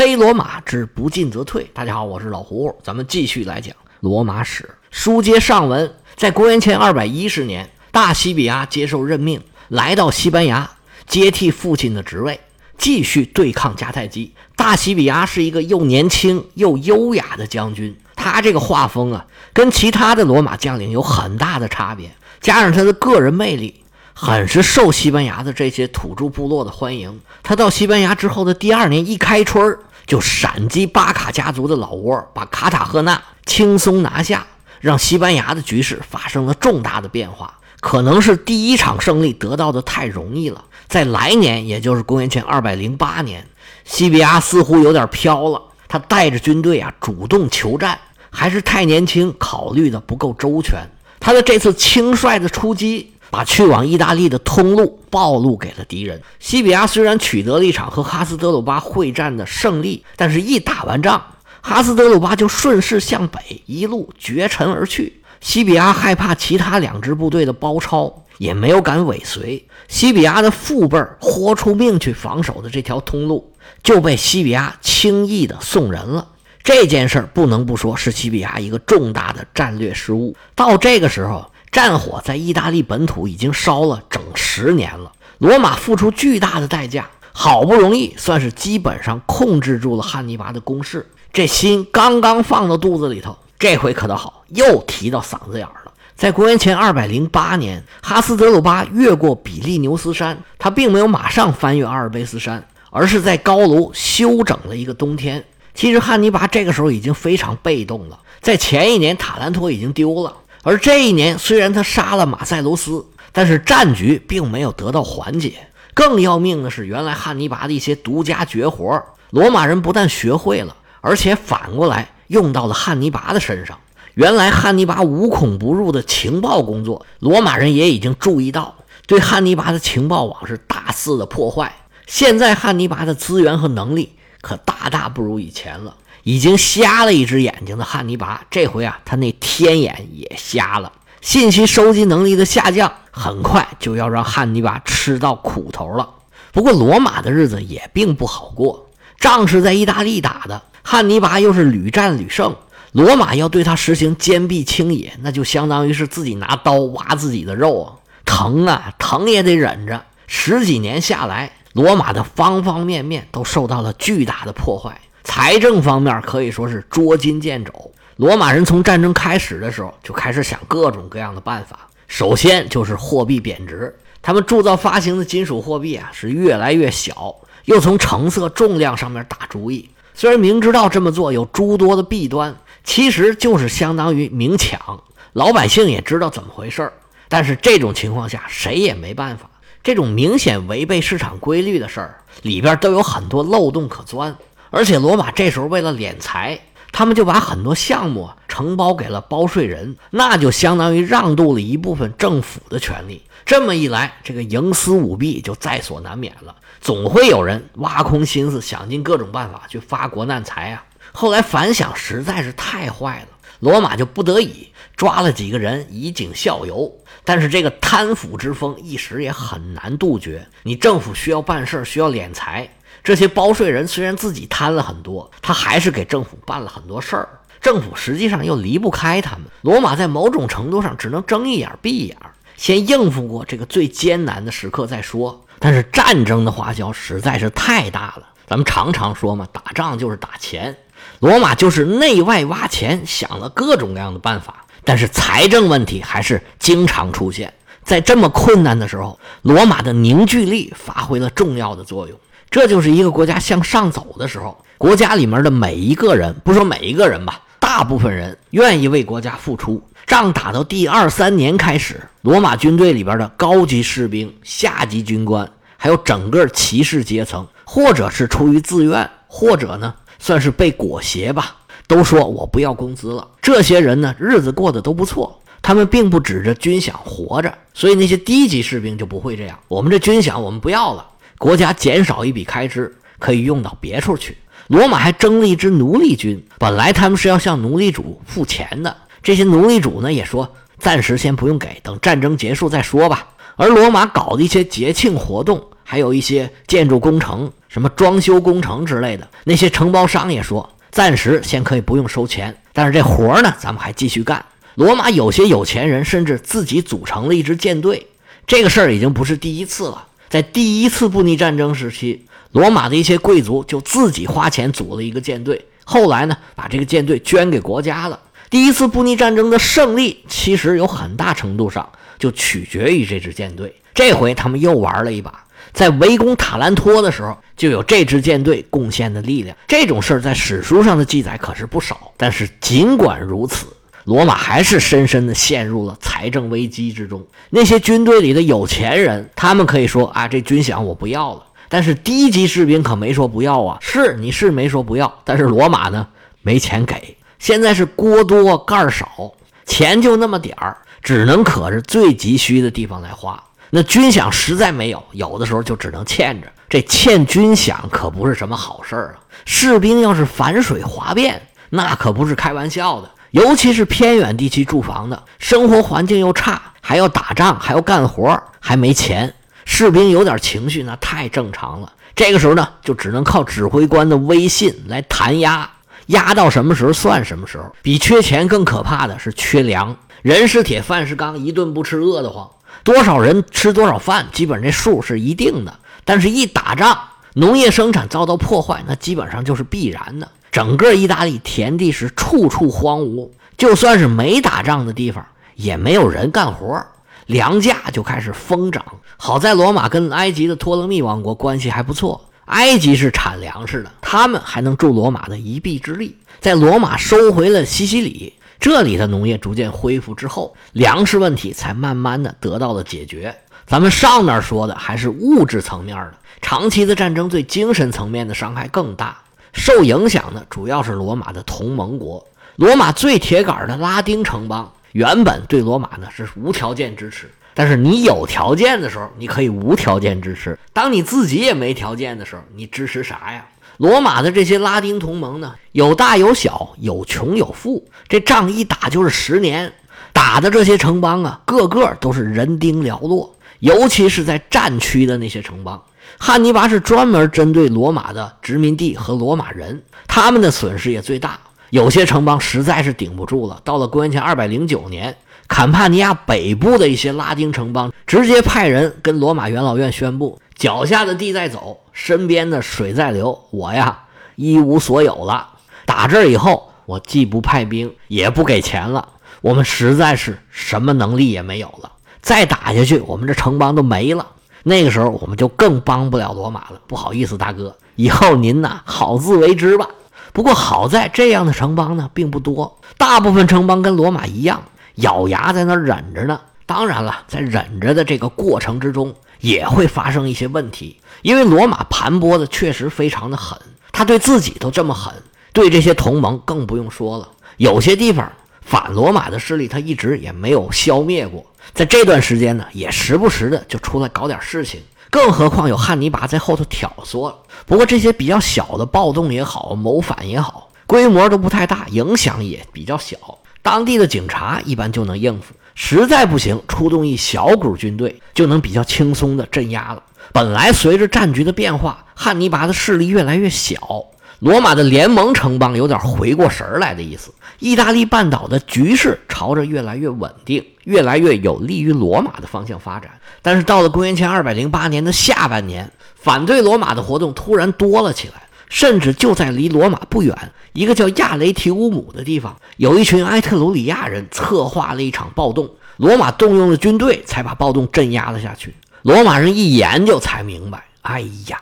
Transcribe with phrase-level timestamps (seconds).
[0.00, 1.70] 黑罗马之不进则退。
[1.74, 4.66] 大家好，我是老胡，咱们继续来讲罗马史。
[4.90, 10.70] 书接上文，在公元前二百一十年，大西比亚接受任命，来到西班牙，
[11.06, 12.40] 接替父亲的职位，
[12.78, 14.32] 继续对抗迦太基。
[14.56, 22.10] 大西比亚是一个又年轻又优雅的将军，他这个画风啊，跟其他的罗马将领有很大的差别，
[22.40, 23.74] 加上他的个人魅力。
[24.12, 27.20] 很是受西班牙的这些土著部落的欢迎。
[27.42, 29.78] 他到西班牙之后的第二年，一开春儿
[30.10, 34.44] 就闪击巴卡家族的老窝，把卡塔赫纳轻松拿下，
[34.80, 37.56] 让西班牙的局势发生了重大的变化。
[37.78, 43.46] 可能是第一场胜利得到的太容易了，在来年，也就是公元前二百零八年，
[43.84, 45.62] 西比亚似乎有点飘了。
[45.86, 47.96] 他带着军队啊，主动求战，
[48.30, 50.80] 还是太年轻，考虑的不够周全。
[51.20, 53.09] 他的这次轻率的出击。
[53.30, 56.20] 把去往意大利的通路暴露给了敌人。
[56.40, 61.24] 西比亚虽然取得了一场和哈斯德鲁巴会战的胜利，但是一打完仗，
[61.60, 65.22] 哈斯德鲁巴就顺势向北，一路绝尘而去。
[65.40, 69.64] 西比亚害怕其他两支部队的包抄，也没有敢尾随。
[69.88, 76.28] 西比亚的父辈豁出命去防守的这条通路，就被西比亚轻易的送人了。
[76.62, 80.36] 这件事儿不能不说是西比亚一个重大的战略失误。
[80.54, 81.46] 到这个时候。
[81.72, 91.08] 战火在意大利本土已经烧了整十年了，罗马付出巨大的代价，好不容易算是基本上控制住了汉尼拔的攻势。
[91.32, 95.92] 这心刚刚放到肚子里头，这回可倒好，又提到嗓子眼儿了。
[96.16, 105.44] 在公元前二百零八年，哈斯德鲁巴越过比利牛斯山，他并没有马上翻越阿尔卑斯山，而是在高卢休整了一个冬天。
[105.72, 110.36] 其实汉尼拔这个时候已经非常被动了，在前一年塔兰托已经丢了。
[110.62, 115.68] 而这一年，虽然他杀了马塞罗斯，但是战局并没有得到缓解。
[115.94, 123.78] 更要命的是，原来汉尼拔的一些独家绝活，罗马人不但学会了，而且反过来用到了汉尼拔的身上。
[124.14, 128.74] 原来汉尼拔无孔不入的情报工作，罗马人也已经注意到，
[129.06, 131.74] 对汉尼拔的情报网是大肆的破坏。
[132.06, 135.96] 现在汉尼拔的资源和能力可大大不如以前了。
[136.22, 140.92] 已经瞎了一只眼睛的汉尼拔，这回啊，他那天眼也瞎了。
[141.20, 146.08] 信息收集能力的下降，很快就要让汉尼拔吃到苦头了。
[146.52, 148.88] 不过，罗马的日子也并不好过，
[149.18, 152.56] 仗是在意大利打的，汉尼拔又是屡战屡胜，
[152.92, 157.94] 罗马要对他实行坚壁清野，那就相当于是自己拿刀挖自己的肉啊，
[158.24, 160.02] 疼啊，疼也得忍着。
[160.26, 165.00] 十几年下来，罗马的方方面面都受到了巨大的破坏。
[165.22, 167.92] 财政方面可以说是捉襟见肘。
[168.16, 171.88] 罗马人从战争开始的时候就开始想各种各样的办法。
[172.06, 179.88] 首先就是货币贬值，他们铸造发行的金属货币啊是越来越小，又从成色、重量上面打主意。
[180.12, 185.02] 虽然明知道这么做有诸多的弊端，其实就是相当于明抢。
[185.32, 186.92] 老百姓也知道怎么回事儿，
[187.28, 189.48] 但是这种情况下谁也没办法。
[189.82, 194.36] 这种明显违背市场规律的事儿里边都有很多漏洞可钻。
[194.70, 196.60] 而且罗马这时候为了敛财，
[196.92, 203.22] 他们就把很多项目承包给了包税人，那就相当于让渡了一部分政府的权利。
[203.44, 206.54] 这么一来，这个营私舞弊就在所难免了。
[206.80, 210.84] 总会有人挖空心思，想尽各种办法去发国难财啊。
[211.12, 216.92] 后来反响实在是太坏了，罗马就不得已抓了几个人以儆效尤。
[217.24, 220.46] 但是这个贪腐之风一时也很难杜绝。
[220.62, 222.68] 你政府需要办事，需要敛财。
[223.02, 227.28] 这些包税人虽然自己贪了很多，他还是给政府办了很多事儿。
[227.60, 229.42] 政府实际上又离不开他们。
[229.62, 232.16] 罗马在某种程度上只能睁一眼闭一眼，
[232.56, 235.44] 先应付过这个最艰难的时刻再说。
[235.58, 238.22] 但是战争的花销实在是太大了。
[238.46, 240.76] 咱们常常说嘛，打仗就是打钱。
[241.20, 247.52] 罗马就是内外挖钱，想了各种各样的办法，但是财政问题还是经常出现。
[247.84, 252.18] 在这么困难的时候，罗马的凝聚力发挥了重要的作用。
[252.50, 259.80] 这就是一个国家向上走的时候，国家里面的每一个人，不说每一个人吧，大部分人愿意为国家付出。
[260.04, 271.54] 仗打到第二三年开始，罗马军队里边的高级士兵、下级军官，还有整个骑士阶层，或者是出于自愿，或者呢算是被裹挟吧，
[271.86, 273.28] 都说我不要工资了。
[273.40, 279.56] 这些人呢，日子过得都不错，他们并不指着军饷活着，所以那些低级士兵就不会这样。
[279.68, 281.06] 我们这军饷我们不要了。
[281.40, 284.36] 国家减少一笔开支，可以用到别处去。
[284.66, 288.94] 罗马还征了一支奴隶军，本来他们是要向奴隶主付钱的。
[289.22, 293.26] 这些奴隶主呢，也说暂时先不用给，等战争结束再说吧。
[293.56, 299.26] 而罗马搞的一些节庆活动，还有一些建筑工程，什么装修工程之类的。
[299.44, 304.44] 那些承包商也说，暂时先可以不用收钱，但是这活儿呢，咱们还继续干。
[304.74, 308.06] 罗马有些有钱人甚至自己组成了一支舰队，
[308.46, 310.08] 这个事儿已经不是第一次了。
[310.30, 318.20] 在第一次布匿战争时期，罗马的一些贵族就自己花钱组了一个舰队，后来呢，把这个舰队捐给国家了。
[318.48, 323.74] 第一次布匿战争的胜利，其实有很大程度上就取决于这支舰队。
[323.92, 329.56] 这回他们又玩了一把，在围攻塔兰托的时候，就有这支舰队贡献的力量。
[329.66, 332.12] 这种事儿在史书上的记载可是不少。
[332.16, 333.66] 但是尽管如此。
[334.10, 337.24] 罗马还是深深地陷入了财政危机之中。
[337.48, 341.44] 那些军队里的有钱人，他们可以说啊，这军饷我不要了。
[341.68, 343.78] 但是低级士兵可没说不要啊。
[343.80, 346.04] 是你是没说不要，但是罗马呢，
[346.42, 347.16] 没钱给。
[347.38, 349.32] 现在是锅多盖少，
[349.64, 353.40] 钱就那么点儿，只能可着最急需的地方来花。
[353.70, 356.48] 那军饷实在没有，有的时候就只能欠着。
[356.68, 359.22] 这欠军饷可不是什么好事儿啊。
[359.44, 363.08] 士兵要是反水哗变，那可不是开玩笑的。
[363.30, 369.32] 尤其是偏远地区住房的，生活环境又差，还要打仗，还要干活，还没钱，
[369.64, 371.92] 士兵有点情绪，那太正常了。
[372.16, 375.70] 这个时候呢，就只能靠指挥官的威信来弹压，
[376.06, 377.64] 压到什么时候算什么时候。
[377.82, 382.50] 比缺钱更可怕的是缺粮，人是铁，饭是钢，一顿不吃饿得慌。
[382.82, 385.78] 多少人吃多少饭，基本这数是一定的。
[386.04, 386.98] 但是，一打仗，
[387.34, 390.28] 农业生产遭到破坏，那基本上就是必然的。
[390.50, 395.24] 整个意大利田地是处处荒芜，就算是没打仗的地方，
[395.54, 396.84] 也没有人干活，
[397.26, 398.84] 粮价就开始疯涨。
[399.16, 406.16] 好在罗马跟埃及的托勒密王国关系还不错，埃及是产粮食的，他们还能助罗马的一臂之力。
[406.40, 413.36] 在罗马收回了西西里，这里的农业逐渐恢复之后，粮食问题才慢慢的得到了解决。
[413.66, 419.16] 咱们上面说的还是物质层面的， 长期的战争对精神层面的伤害更大。
[419.52, 422.26] 受影响的主要是罗马的同盟国，
[422.56, 433.46] 罗马最铁杆的拉丁城邦原本对罗马呢是无条件支持，但是你有条件的时候，你可以无条件支持；当你自己也没条件的时候，你支持啥呀？
[433.76, 439.72] 罗马的这些拉丁同盟呢，有大有小，有穷有富，这仗一打就是十年，
[440.12, 445.82] 打的这些城邦啊，个个都是人丁寥落，尤其是在战区的那些城邦。
[446.18, 451.38] 汉尼拔是专门针对罗马的殖民地和罗马人，他们的损失也最大。
[451.70, 453.60] 有些城邦实在是顶不住了。
[453.64, 455.16] 到了公元前二百零九年，
[455.46, 464.00] 坎帕尼亚北部的一些拉丁城邦直接派人跟罗马元老院宣布：脚下的地在走，身边的水在流，我呀
[464.34, 465.48] 一无所有了。
[465.86, 469.08] 打这儿以后，我既不派兵，也不给钱了，
[469.40, 471.92] 我们实在是什么能力也没有了。
[472.20, 474.26] 再打下去，我们这城邦都没了。
[474.62, 479.86] 那个时候我们就更帮不了罗马了，不好意思，大哥，以后您呐好自为之吧。
[480.32, 484.62] 不过好在这样的城邦呢并不多，大部分城邦跟罗马一样，
[484.96, 486.40] 咬牙在那忍着呢。
[486.66, 493.58] 当然了，在忍着的这个过程之中，也会发生一些问题，因为罗马盘剥的确实非常的狠，
[493.90, 495.12] 他对自己都这么狠，
[495.52, 497.28] 对这些同盟更不用说了。
[497.56, 498.30] 有些地方
[498.60, 501.44] 反罗马的势力，他一直也没有消灭过。
[501.72, 507.34] 在这段时间呢，也时不时的就出来搞点事情，更何况有汉尼拔在后头挑唆。
[507.66, 513.16] 不过这些比较小的暴动也好，谋反也好，规模都不太大，影响也比较小，
[513.62, 515.54] 当地的警察一般就能应付。
[515.74, 520.02] 实在不行，出动一小股军队就能比较轻松的镇压了。
[520.32, 524.04] 本来随着战局的变化，汉尼拔的势力越来越小。
[524.40, 533.10] 罗马的联盟城邦有点回过神来的意思，意大利半岛的局势朝着越来越稳定、越来越有利于罗马的方向发展。
[533.42, 540.34] 但是到了公元前二百零八年的下半年，反对罗马的活动突然多了起来，甚至就在离罗马不远
[540.72, 545.68] 一个叫亚雷提乌姆的地方，有一群埃特鲁里亚人策划了一场暴动，
[545.98, 548.74] 罗马动用了军队才把暴动镇压了下去。
[549.02, 551.60] 罗马人一研究才明白，哎呀！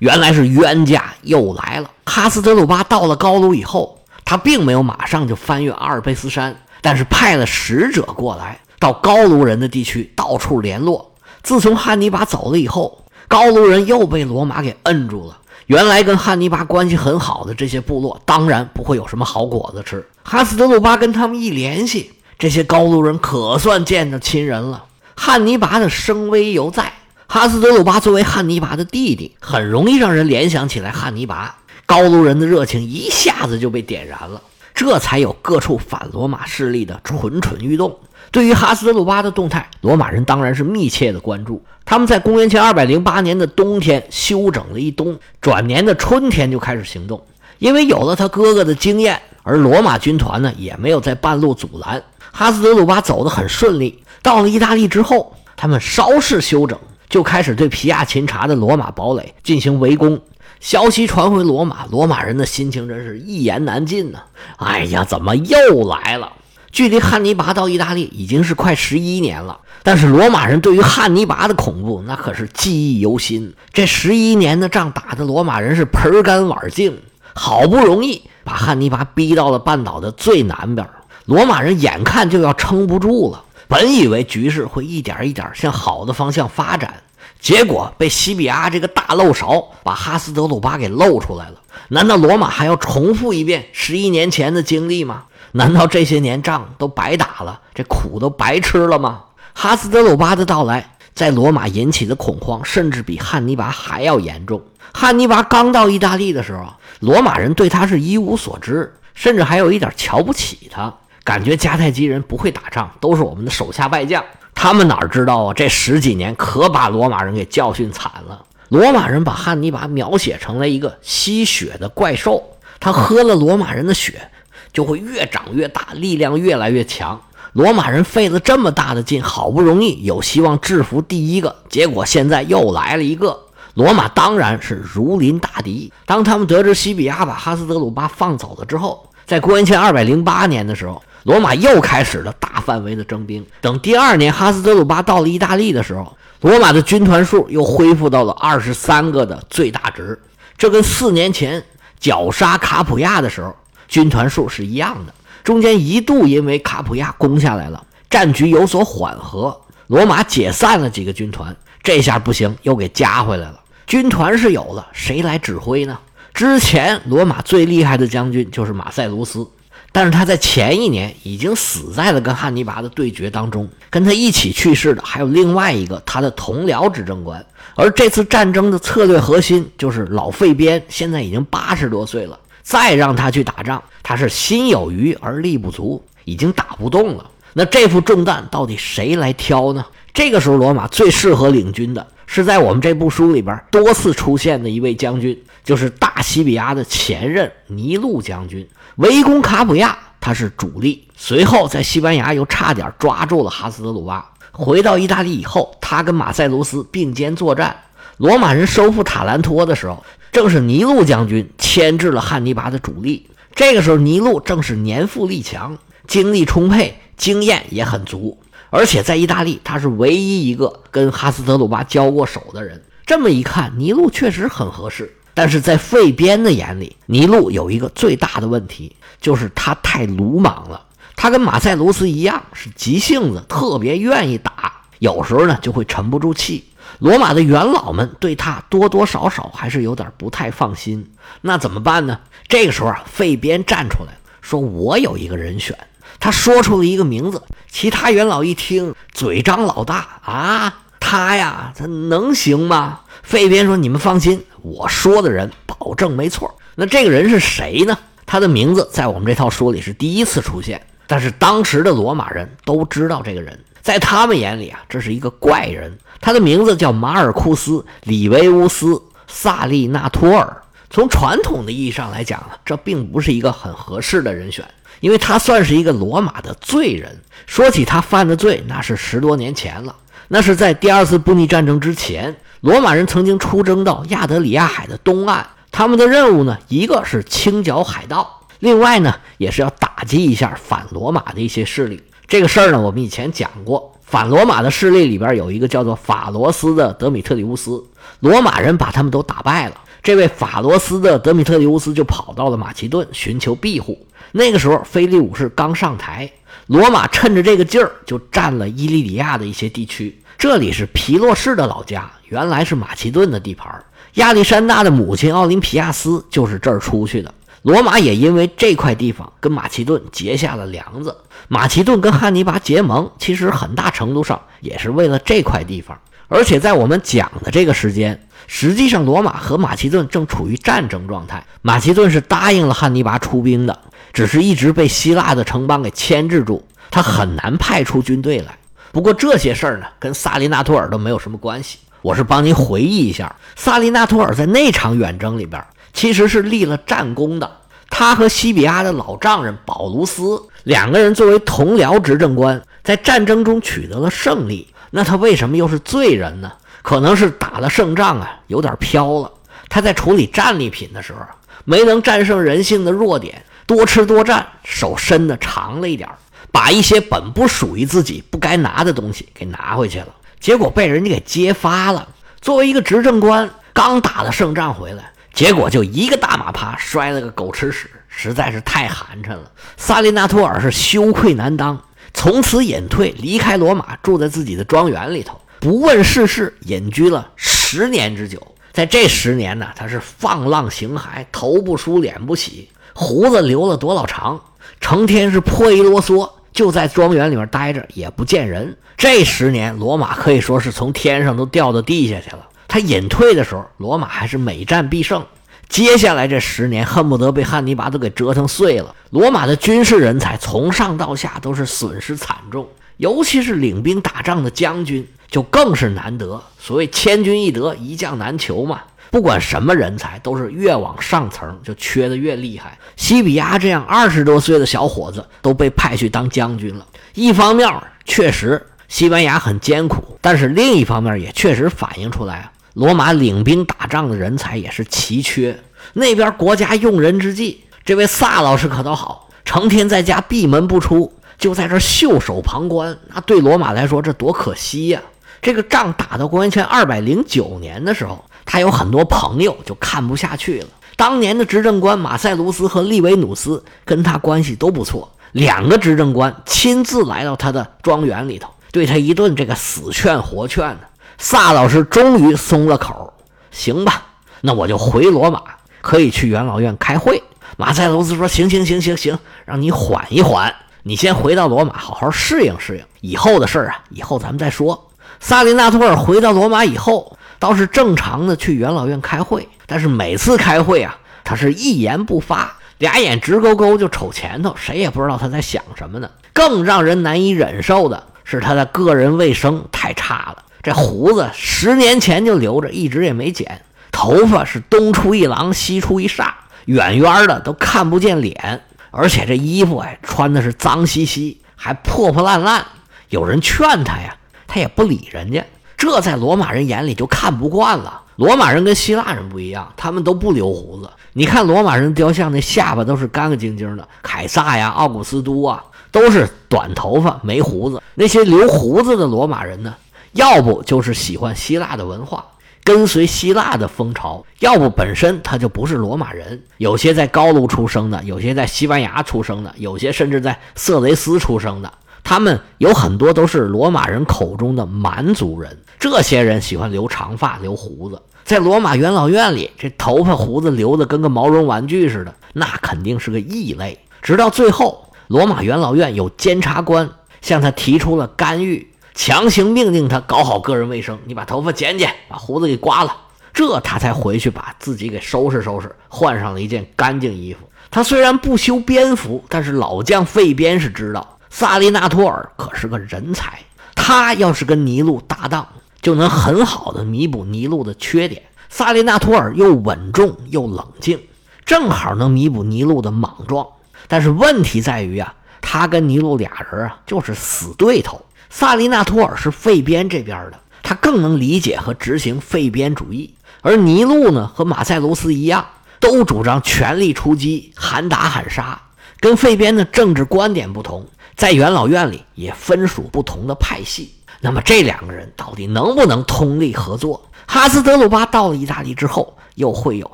[0.00, 1.90] 原来是冤家又来了。
[2.04, 11.12] 哈斯德鲁巴到了高卢以后，他并没有马上就翻越阿尔卑斯山，但是派了使者过来，到高卢人的地区到处联络。
[11.42, 15.38] 自从汉尼拔走了以后，高卢人又被罗马给摁住了。
[15.66, 20.04] 原来跟汉尼拔关系很好的这些部落，当然不会有什么好果子吃。
[20.24, 24.84] 哈斯德鲁巴跟他们一联系，这些高卢人可算见着亲人了。
[25.14, 26.92] 汉尼拔的声威犹在。
[27.32, 31.54] 哈斯德鲁巴作为汉尼拔的弟弟，很容易让人联想起来汉尼拔。
[31.86, 34.42] 高卢人的热情一下子就被点燃了。
[34.74, 37.96] 这才有各处反罗马势力的蠢蠢欲动。
[38.32, 41.62] 对于哈斯德鲁巴的动态，罗马人当然是密切的关注。
[41.84, 47.24] 他们在公元前208年的冬天休整了一冬，转年的春天就开始行动。
[47.60, 54.02] 因为有了他哥哥的经验，而罗马军团呢也没有在半路阻拦，哈斯德鲁巴走得很顺利。
[54.20, 56.76] 到了意大利之后，他们稍事休整，
[57.10, 60.18] 就开始对皮亚琴察的罗马堡垒进行围攻。
[60.60, 64.20] 消息传回罗马，罗马人的心情真是一言难尽呐！
[64.56, 66.32] 哎呀，怎么又来了？
[66.70, 73.52] 距离汉尼拔到意大利已经是快十一年了，但是罗马人对于汉尼拔的恐怖那可是记忆犹新。
[73.72, 76.96] 这十一年的仗打的罗马人是盆干碗净。
[77.32, 80.86] 好不容易把汉尼拔逼到了半岛的最南边，
[81.24, 83.42] 罗马人眼看就要撑不住了。
[83.70, 87.04] 本以为局势会一点一点向好的方向发展，
[87.38, 91.60] 结果被西比阿这个大漏勺把哈斯德鲁巴给漏出来了。
[91.86, 95.22] 难道罗马还要重复一遍十一年前的经历吗？
[95.52, 99.22] 难道这些年仗都白打了，这苦都白吃了吗？
[99.54, 104.60] 哈斯德鲁巴的到来在罗马引起的恐慌，甚至比汉尼拔还要严重。
[104.92, 106.66] 汉尼拔刚到意大利的时候，
[106.98, 110.92] 罗马人对他是一无所知，甚至还有一点瞧不起他，
[111.30, 114.20] 感觉迦太基人不会打仗，都是我们的手下败将。
[114.52, 115.54] 他们哪知道啊？
[115.54, 118.44] 这十几年可把罗马人给教训惨了。
[118.68, 122.42] 罗马人把汉尼拔描写成了一个吸血的怪兽，
[122.80, 124.28] 他喝了罗马人的血，
[124.72, 127.20] 就会越长越大，力量越来越强。
[127.52, 133.38] 罗马人费了这么大的劲，好不容易有希望制服第一个，结果现在又来了一个。
[133.74, 135.92] 罗马当然是如临大敌。
[136.04, 143.44] 当他们得知西比亚把哈斯德鲁巴放走了之后，在公元前208年的时候，罗马又开始了大范围的征兵。
[143.60, 150.18] 等第二年哈斯德鲁巴到了意大利的时候，罗马的军团数又恢复到了二十三个的最大值，
[150.56, 151.62] 这跟四年前
[151.98, 153.54] 绞杀卡普亚的时候
[153.88, 155.14] 军团数是一样的。
[155.42, 161.56] 中间一度因为卡普亚攻下来了，战局有所缓和，罗马解散了几个军团。
[161.82, 163.58] 这下不行，又给加回来了。
[163.86, 165.98] 军团是有了，谁来指挥呢？
[166.34, 169.48] 之前罗马最厉害的将军就是马塞卢斯，
[169.92, 173.68] 但是他在前一年已经死在了跟汉尼拔的对决当中。
[173.90, 177.44] 跟他一起去世的还有另外一个他的同僚执政官。
[177.74, 187.28] 而这次战争的策略核心就是老费边，现在已经八十多岁了，再让他去打仗，他是心有余而力不足，已经打不动了。
[187.52, 189.84] 那这副重担到底谁来挑呢？
[190.14, 192.06] 这个时候，罗马最适合领军的。
[192.32, 198.64] 是在我们这部书里边多次出现的一位将军，就是大西比亚的前任尼禄将军。
[198.96, 201.08] 围攻卡普亚，他是主力。
[201.16, 204.30] 随后在西班牙又差点抓住了哈斯德鲁巴。
[204.52, 207.76] 回到意大利以后，他跟马塞卢斯并肩作战。
[208.16, 213.28] 罗马人收复塔兰托的时候，正是尼禄将军牵制了汉尼拔的主力。
[213.54, 218.38] 这个时候，尼禄正是年富力强，精力充沛，经验也很足。
[218.70, 222.82] 而且在意大利，他是唯一一个跟哈斯德鲁巴交过手的人。
[223.06, 225.16] 这么一看，尼禄确实很合适。
[225.34, 230.86] 但是在费边的眼里，尼禄有一个最大的问题，就是他太鲁莽了。
[231.16, 236.64] 他跟马塞卢斯一样，是急性子，特别愿意打，有时候呢就会沉不住气。
[236.98, 241.12] 罗马的元老们对他多多少少还是有点不太放心。
[241.42, 242.18] 那怎么办呢？
[242.48, 245.78] 这个时候啊，费边站出来说：“我有一个人选。”
[246.18, 253.00] 他说出了一个名字，其他元老一听，嘴张老大啊，他呀，他能行吗？
[253.22, 257.98] 费边说：“你们放心，我说的人保证没错。”那这个人是谁呢？
[258.26, 265.98] 他的名字在我们这套书里是第一次出现，但是当时的罗马人都知道这个人，在他们眼里啊，这是一个怪人。
[266.20, 267.72] 他的名字叫马尔库斯·
[268.04, 268.86] 里维乌斯·
[269.26, 270.62] 萨利纳托尔。
[270.90, 274.64] 从传统的意义上来讲，这并不是一个很合适的人选。
[275.00, 277.18] 因为他算是一个罗马的罪人。
[277.46, 279.96] 说起他犯的罪，那是十多年前了。
[280.28, 285.46] 那是在第二次布匿战争之前，罗马人曾经出征到亚得里亚海的东岸。
[285.72, 292.02] 他们的任务呢，一个是清剿海盗，另外呢，也是要打击一下反罗马的一些势力。
[292.26, 293.94] 这个事儿呢，我们以前讲过。
[294.02, 297.80] 反罗马的势力里边有一个叫做法罗斯的德米特里乌斯，
[298.18, 299.76] 罗马人把他们都打败了。
[300.02, 303.96] 这位法罗斯的德米特里乌斯就跑到了马其顿寻求庇护。
[304.32, 306.28] 那个时候，菲利武士刚上台，
[306.66, 310.20] 罗马趁着这个劲儿就占了伊利里亚的一些地区。
[310.36, 313.84] 这里是皮洛士的老家，原来是马其顿的地盘。
[314.14, 317.34] 亚历山大的母亲奥林匹亚斯就是这儿出去的。
[317.62, 321.16] 罗马也因为这块地方跟马其顿结下了梁子。
[321.48, 325.98] 马其顿跟汉尼拔结盟，其实很大程度上也是为了这块地方。
[326.28, 331.44] 而且在我们讲的这个时间，实际上罗马和马其顿正处于战争状态。
[331.62, 333.76] 马其顿是答应了汉尼拔出兵的，
[334.12, 338.56] 只是一直被希腊的城邦给牵制住，他很难派出军队来。
[338.92, 341.78] 不过这些事儿呢，跟萨利纳托尔都没有什么关系。
[342.02, 347.50] 我是帮您回忆一下，萨利纳托尔在那场远征里边，其实是立了战功的。
[347.90, 354.68] 他和西比亚的老丈人保卢斯两个人作为同僚执政官，在战争中取得了胜利。
[354.90, 356.52] 那他为什么又是罪人呢？
[356.82, 359.30] 可能是打了胜仗啊，有点飘了。
[359.68, 361.20] 他在处理战利品的时候，
[361.64, 366.08] 没能战胜人性的弱点，多吃多占，手伸的长了一点
[366.50, 370.08] 把一些本不属于自己、不该拿的东西给拿回去了，
[370.40, 372.08] 结果被人家给揭发了。
[372.40, 379.52] 作为一个执政官，刚打了胜仗回来，结果就一个大马趴摔了个狗吃屎，实在是太寒碜了。
[379.76, 381.78] 萨利纳托尔是羞愧难当。
[382.12, 388.54] 从此隐退，离开罗马，住在自己的庄园里头，不问世事，隐居了十年之久。
[388.72, 394.40] 在这十年呢，他是放浪形骸，头不梳，脸不洗，胡子留了多老长，
[394.80, 398.76] 成天是破衣啰嗦，就在庄园里面待着，也不见人。
[398.96, 402.48] 这十年，罗马可以说是从天上都掉到地下去了。
[402.68, 405.24] 他隐退的时候，罗马还是每战必胜。
[405.68, 408.94] 接下来这十年，恨不得被汉尼拔都给折腾碎了。
[409.10, 416.42] 罗马的军事人才从上到下都是损失惨重，尤其是领兵打仗的将军就更是难得。
[416.58, 418.80] 所谓千军易得，一将难求嘛。
[419.10, 422.78] 不管什么人才，都是越往上层就缺的越厉害。
[422.96, 426.86] 西比亚这样二十多岁的小伙子都被派去当将军了。
[427.14, 427.68] 一方面
[428.04, 432.52] 确实西班牙很艰苦，但是另一方面也确实反映出来啊。
[432.74, 435.58] 罗马领兵打仗的人才也是奇缺，
[435.92, 442.96] 那边国家用人之际，这位萨老师可倒好，成天在家闭门不出，就在这袖手旁观。
[443.12, 445.00] 那对罗马来说，这多可惜呀！
[445.42, 450.66] 这个仗打到公元前二百零九年的时候，他有很多朋友就看不下去了。
[450.96, 460.80] 当年的执政官马塞卢斯和利维努斯跟他关系都不错，两个执政官亲自来到他的庄园里头，对他一顿这个死劝活劝的。
[461.16, 463.12] 萨老师终于松了口，
[463.50, 464.02] 行吧，
[464.40, 465.42] 那我就回罗马，
[465.80, 467.22] 可以去元老院开会。
[467.56, 472.84] 马塞卢斯说：“行行行行行，让你缓一缓，你先回到罗马，好好适应适应。
[473.00, 474.88] 以后的事儿啊，以后咱们再说。”
[475.20, 486.08] 萨林纳托尔回到罗马以后，倒是正常的去元老院开会，但是每次开会啊，他是一言不发，俩眼直勾勾就瞅前头，谁也不知道他在想什么呢。
[486.32, 490.44] 更让人难以忍受的是，他的个人卫生太差了。
[490.62, 493.62] 这胡子十年前就留着，一直也没剪。
[493.90, 496.30] 头发是东出一狼，西出一煞，
[496.66, 498.60] 远远的都看不见脸。
[498.90, 502.66] 而且这衣服哎，穿的是脏兮兮，还破破烂烂。
[503.08, 504.14] 有人劝他呀，
[504.46, 505.42] 他也不理人家。
[505.80, 508.02] 这在罗马人眼里就看不惯了。
[508.16, 510.90] 罗马人跟希腊人不一样，他们都不留胡子。
[511.14, 517.80] 你看罗马人雕像那下巴都是干干净净的，凯撒呀、奥古斯都啊，都是短头发没胡子。
[517.94, 519.74] 那些留胡子的罗马人呢？
[520.12, 522.26] 要不就是喜欢希腊的文化，
[522.62, 526.42] 跟随希腊的风潮；要不本身他就不是罗马人。
[526.58, 531.72] 有些在高卢出生的，有些在西班牙出生的，有些甚至在色雷斯出生的。
[532.02, 535.56] 他们有很多都是罗马人口中的蛮族人。
[535.78, 543.78] 这些人喜欢留长发、留胡子，在罗马元老院里，这头发胡子留的跟个毛绒玩具似的，那肯定是个异类。
[544.02, 546.90] 直到最后，罗马元老院有监察官
[547.22, 548.66] 向他提出了干预。
[548.92, 552.94] 强行命令他搞好个人卫生，你把头发剪剪，把胡子给刮了，
[553.32, 557.40] 这他才回去把自己给收拾收拾，换上了一件干净衣服。
[557.70, 563.38] 他虽然不修边幅，但是老将费边是知道，萨利纳托尔可是个人才。
[563.74, 565.48] 他要是跟尼禄搭档，
[565.80, 568.22] 就能很好的弥补尼禄的缺点。
[568.48, 571.00] 萨利纳托尔又稳重又冷静，
[571.46, 573.46] 正好能弥补尼禄的莽撞。
[573.88, 578.00] 但是问题在于啊，他跟尼禄俩人啊就是死对头。
[578.28, 583.14] 萨利纳托尔是费边这边的，他更能理解和执行费边主义。
[583.40, 585.44] 而尼禄呢，和马塞卢斯一样，
[585.80, 588.60] 都主张全力出击，喊打喊杀。
[589.00, 590.86] 跟费边的政治观点不同，
[591.20, 593.94] 在元老院里也分属不同的派系。
[594.22, 597.10] 那么这两个人到底能不能通力合作？
[597.26, 599.90] 哈斯德鲁巴到了意大利之后，又会有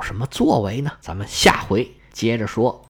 [0.00, 0.92] 什么作为呢？
[1.00, 2.80] 咱们下回接着说。